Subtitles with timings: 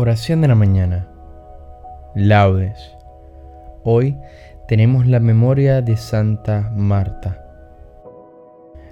[0.00, 1.08] Oración de la mañana.
[2.14, 2.96] Laudes.
[3.82, 4.16] Hoy
[4.68, 7.44] tenemos la memoria de Santa Marta.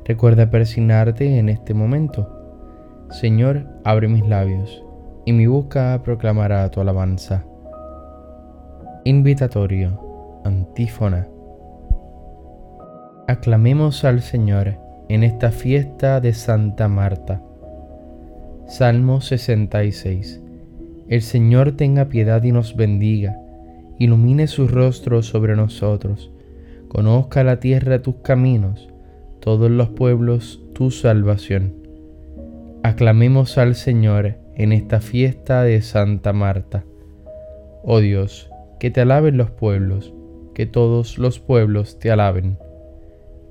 [0.05, 3.07] Recuerda persignarte en este momento.
[3.11, 4.83] Señor, abre mis labios,
[5.25, 7.45] y mi boca proclamará tu alabanza.
[9.05, 10.41] Invitatorio.
[10.45, 11.29] Antífona.
[13.29, 14.75] Aclamemos al Señor
[15.09, 17.41] en esta fiesta de Santa Marta.
[18.67, 20.43] Salmo 66.
[21.09, 23.39] El Señor tenga piedad y nos bendiga,
[23.97, 26.33] ilumine su rostro sobre nosotros,
[26.89, 28.89] conozca la tierra tus caminos,
[29.39, 31.75] todos los pueblos tu salvación.
[32.83, 36.85] Aclamemos al Señor en esta fiesta de Santa Marta.
[37.85, 40.13] Oh Dios, que te alaben los pueblos,
[40.55, 42.59] que todos los pueblos te alaben.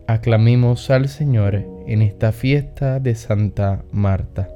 [0.08, 4.55] Aclamemos al Señor en esta fiesta de Santa Marta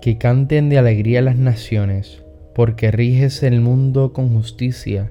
[0.00, 5.10] que canten de alegría las naciones, porque riges el mundo con justicia,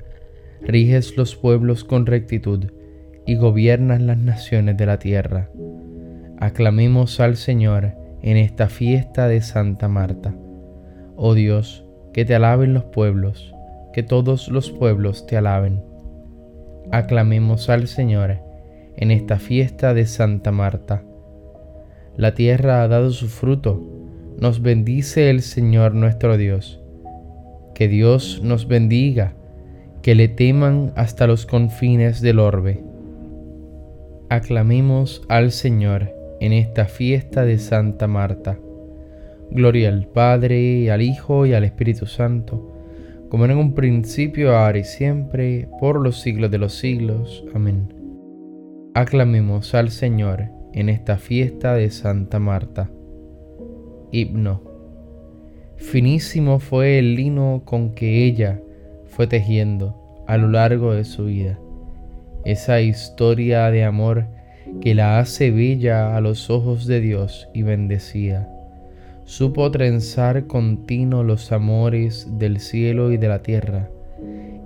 [0.61, 2.71] riges los pueblos con rectitud,
[3.25, 5.49] y gobiernas las naciones de la tierra.
[6.39, 10.35] Aclamemos al Señor en esta fiesta de Santa Marta.
[11.15, 13.53] Oh Dios, que te alaben los pueblos,
[13.93, 15.83] que todos los pueblos te alaben.
[16.91, 18.37] Aclamemos al Señor
[18.95, 21.03] en esta fiesta de Santa Marta.
[22.15, 23.81] La tierra ha dado su fruto,
[24.39, 26.81] nos bendice el Señor nuestro Dios.
[27.73, 29.33] Que Dios nos bendiga,
[30.01, 32.83] que le teman hasta los confines del orbe.
[34.29, 38.59] Aclamemos al Señor en esta fiesta de Santa Marta.
[39.51, 42.71] Gloria al Padre, al Hijo y al Espíritu Santo,
[43.29, 47.45] como en un principio, ahora y siempre, por los siglos de los siglos.
[47.53, 47.93] Amén.
[48.93, 52.89] Aclamemos al Señor en esta fiesta de Santa Marta.
[54.11, 54.61] Himno.
[55.77, 58.59] Finísimo fue el lino con que ella
[59.05, 61.59] fue tejiendo a lo largo de su vida,
[62.43, 64.25] esa historia de amor
[64.81, 68.49] que la hace bella a los ojos de Dios y bendecida.
[69.25, 73.89] Supo trenzar continuo los amores del cielo y de la tierra,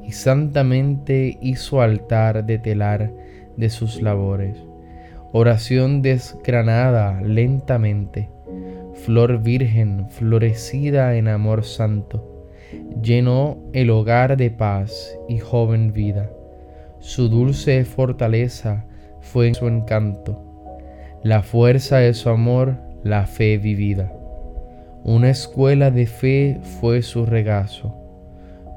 [0.06, 3.12] y santamente hizo altar de telar
[3.56, 4.58] de sus labores.
[5.32, 8.30] Oración desgranada lentamente,
[9.06, 12.46] flor virgen florecida en amor santo,
[13.02, 16.30] llenó el hogar de paz y joven vida.
[17.00, 18.86] Su dulce fortaleza
[19.22, 20.44] fue su encanto,
[21.24, 24.14] la fuerza de su amor, la fe vivida.
[25.04, 27.96] Una escuela de fe fue su regazo.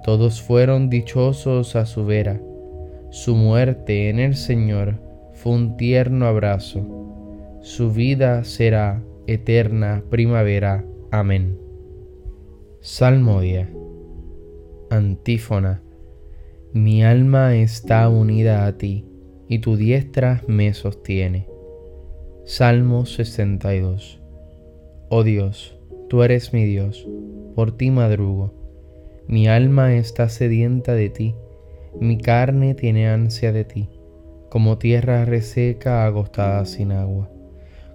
[0.04, 2.40] Todos fueron dichosos a su vera.
[3.10, 4.98] Su muerte en el Señor
[5.32, 6.86] fue un tierno abrazo.
[7.60, 10.84] Su vida será eterna primavera.
[11.10, 11.58] Amén.
[12.80, 13.70] Salmodia.
[14.90, 15.82] Antífona.
[16.72, 19.06] Mi alma está unida a ti,
[19.48, 21.46] y tu diestra me sostiene.
[22.44, 24.20] Salmo 62.
[25.08, 25.78] Oh Dios,
[26.08, 27.06] tú eres mi Dios,
[27.54, 28.54] por ti madrugo.
[29.28, 31.34] Mi alma está sedienta de ti,
[32.00, 33.88] mi carne tiene ansia de ti,
[34.48, 37.30] como tierra reseca agostada sin agua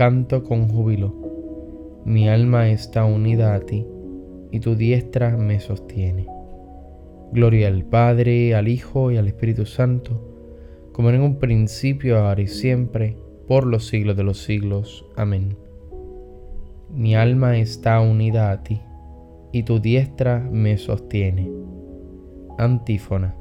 [0.00, 1.12] canto con júbilo.
[2.06, 3.86] Mi alma está unida a ti,
[4.50, 6.26] y tu diestra me sostiene.
[7.32, 12.46] Gloria al Padre, al Hijo y al Espíritu Santo, como en un principio, ahora y
[12.46, 15.04] siempre, por los siglos de los siglos.
[15.16, 15.58] Amén.
[16.88, 18.80] Mi alma está unida a ti,
[19.52, 21.50] y tu diestra me sostiene.
[22.56, 23.34] Antífona.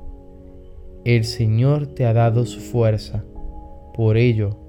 [1.06, 3.24] El Señor te ha dado su fuerza,
[3.94, 4.69] por ello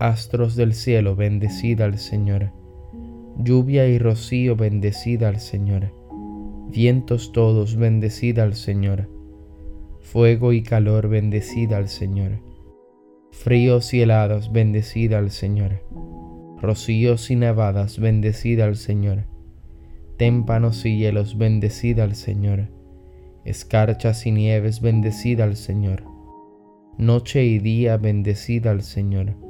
[0.00, 2.52] Astros del cielo, bendecida al Señor.
[3.36, 5.92] Lluvia y rocío, bendecida al Señor.
[6.70, 9.10] Vientos todos, bendecid al Señor.
[10.00, 12.40] Fuego y calor, bendecid al Señor.
[13.30, 15.82] Fríos y helados, bendecid al Señor.
[16.62, 19.26] Rocíos y nevadas, bendecid al Señor.
[20.16, 22.70] Témpanos y hielos, bendecid al Señor.
[23.44, 26.04] Escarchas y nieves, bendecid al Señor.
[26.96, 29.49] Noche y día, bendecid al Señor.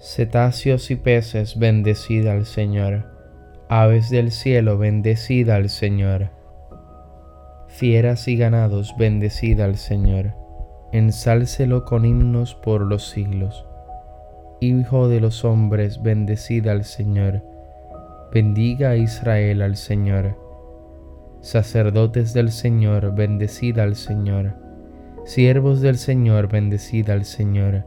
[0.00, 3.06] Cetáceos y peces, bendecid al Señor.
[3.68, 6.30] Aves del cielo, bendecid al Señor
[7.70, 10.34] fieras y ganados, bendecid al Señor,
[10.92, 13.64] ensálcelo con himnos por los siglos.
[14.60, 17.42] Hijo de los hombres, bendecid al Señor,
[18.32, 20.36] bendiga a Israel al Señor.
[21.40, 24.56] Sacerdotes del Señor, bendecid al Señor.
[25.24, 27.86] Siervos del Señor, bendecid al Señor.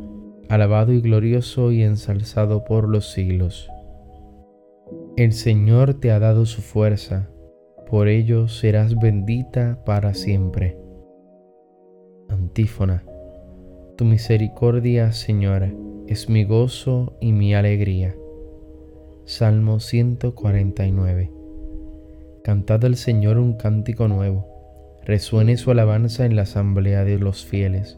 [0.51, 3.69] alabado y glorioso y ensalzado por los siglos.
[5.15, 7.29] El Señor te ha dado su fuerza,
[7.89, 10.77] por ello serás bendita para siempre.
[12.27, 13.05] Antífona.
[13.95, 15.73] Tu misericordia, Señor,
[16.07, 18.13] es mi gozo y mi alegría.
[19.23, 21.31] Salmo 149.
[22.43, 27.97] Cantad al Señor un cántico nuevo, resuene su alabanza en la asamblea de los fieles.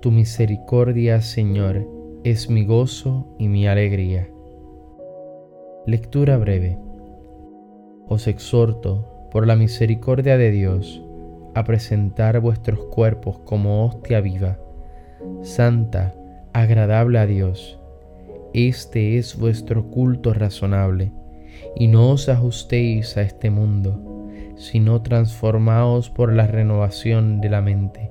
[0.00, 1.86] Tu misericordia, Señor,
[2.24, 4.30] es mi gozo y mi alegría.
[5.86, 6.78] Lectura breve.
[8.08, 11.04] Os exhorto, por la misericordia de Dios,
[11.54, 14.58] a presentar vuestros cuerpos como hostia viva,
[15.42, 16.14] santa,
[16.54, 17.78] agradable a Dios.
[18.54, 21.12] Este es vuestro culto razonable,
[21.76, 24.26] y no os ajustéis a este mundo,
[24.56, 28.10] sino transformaos por la renovación de la mente,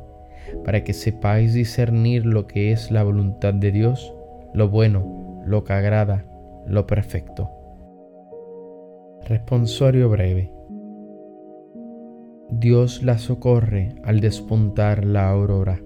[0.64, 4.14] para que sepáis discernir lo que es la voluntad de Dios,
[4.54, 6.26] lo bueno, lo que agrada,
[6.68, 7.50] lo perfecto.
[9.28, 10.52] Responsorio breve.
[12.52, 15.82] Dios la socorre al despuntar la aurora.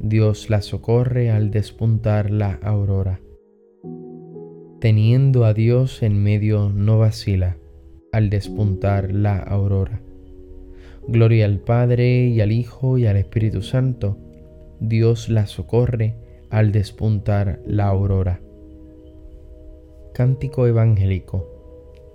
[0.00, 3.20] Dios la socorre al despuntar la aurora.
[4.80, 7.56] Teniendo a Dios en medio no vacila
[8.12, 10.02] al despuntar la aurora.
[11.08, 14.16] Gloria al Padre y al Hijo y al Espíritu Santo.
[14.80, 16.14] Dios la socorre
[16.50, 18.40] al despuntar la aurora.
[20.14, 21.46] Cántico Evangélico.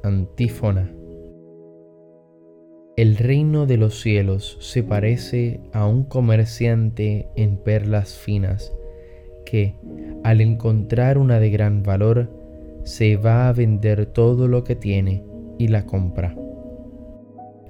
[0.04, 0.92] Antífona.
[2.98, 8.74] El reino de los cielos se parece a un comerciante en perlas finas
[9.46, 9.75] que,
[10.24, 12.30] al encontrar una de gran valor,
[12.84, 15.24] se va a vender todo lo que tiene
[15.58, 16.36] y la compra.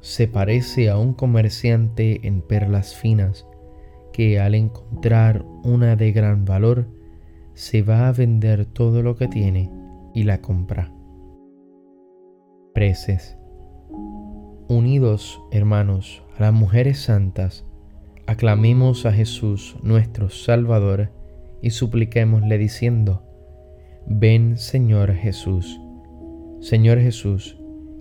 [0.00, 3.46] se parece a un comerciante en perlas finas
[4.12, 6.88] que al encontrar una de gran valor
[7.54, 9.70] se va a vender todo lo que tiene
[10.14, 10.92] y la compra.
[12.74, 13.36] Preces.
[14.68, 17.64] Unidos, hermanos, a las mujeres santas,
[18.26, 21.10] aclamemos a Jesús nuestro Salvador
[21.62, 23.22] y supliquémosle diciendo,
[24.06, 25.80] Ven Señor Jesús.
[26.60, 27.57] Señor Jesús,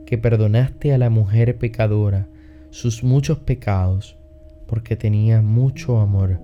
[0.07, 2.29] que perdonaste a la mujer pecadora
[2.69, 4.17] sus muchos pecados,
[4.65, 6.39] porque tenía mucho amor.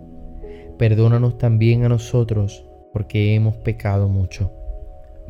[0.78, 4.52] Perdónanos también a nosotros, porque hemos pecado mucho.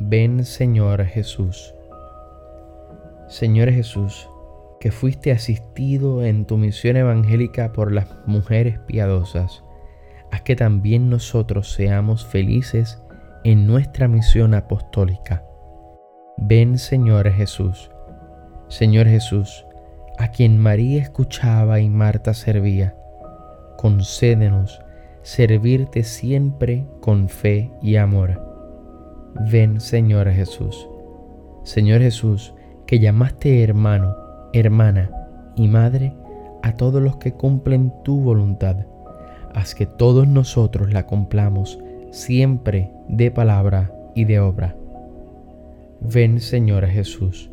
[0.00, 1.76] Ven Señor Jesús.
[3.28, 4.28] Señor Jesús,
[4.80, 9.62] que fuiste asistido en tu misión evangélica por las mujeres piadosas,
[10.32, 13.00] haz que también nosotros seamos felices
[13.44, 15.44] en nuestra misión apostólica.
[16.36, 17.93] Ven Señor Jesús.
[18.68, 19.66] Señor Jesús,
[20.18, 22.94] a quien María escuchaba y Marta servía,
[23.76, 24.80] concédenos
[25.22, 28.40] servirte siempre con fe y amor.
[29.50, 30.88] Ven, Señor Jesús.
[31.64, 32.54] Señor Jesús,
[32.86, 34.16] que llamaste hermano,
[34.52, 35.10] hermana
[35.56, 36.14] y madre
[36.62, 38.86] a todos los que cumplen tu voluntad,
[39.54, 41.78] haz que todos nosotros la cumplamos
[42.10, 44.76] siempre de palabra y de obra.
[46.00, 47.50] Ven, Señor Jesús.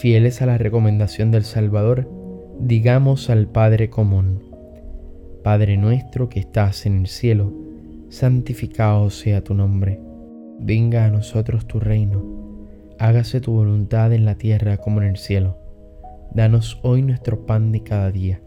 [0.00, 2.10] Fieles a la recomendación del Salvador,
[2.58, 4.42] digamos al Padre común,
[5.44, 7.52] Padre nuestro que estás en el cielo,
[8.08, 10.00] santificado sea tu nombre,
[10.58, 12.24] venga a nosotros tu reino,
[12.98, 15.58] hágase tu voluntad en la tierra como en el cielo.
[16.32, 18.40] Danos hoy nuestro pan de cada día,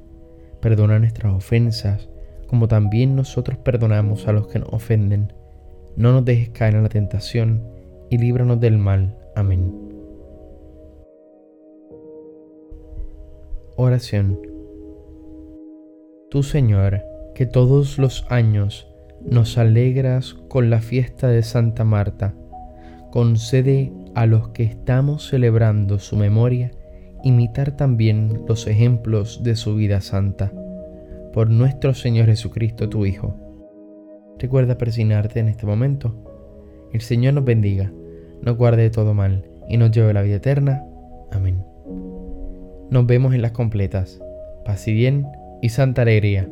[0.59, 2.09] perdona nuestras ofensas,
[2.47, 5.31] como también nosotros perdonamos a los que nos ofenden.
[5.97, 7.61] No nos dejes caer en la tentación,
[8.09, 9.15] y líbranos del mal.
[9.35, 9.92] Amén.
[13.83, 14.39] Oración.
[16.31, 17.01] Tú, Señor,
[17.35, 18.87] que todos los años
[19.19, 22.33] nos alegras con la fiesta de Santa Marta,
[23.11, 26.71] concede a los que estamos celebrando su memoria
[27.23, 30.53] imitar también los ejemplos de su vida santa.
[31.33, 33.35] Por nuestro Señor Jesucristo, tu Hijo.
[34.39, 36.87] Recuerda persignarte en este momento.
[36.93, 37.91] El Señor nos bendiga,
[38.41, 40.85] nos guarde de todo mal y nos lleve a la vida eterna.
[41.33, 41.72] Amén.
[42.93, 44.19] Nos vemos en las completas.
[44.65, 45.25] Paz y bien
[45.63, 46.47] y santa alegría.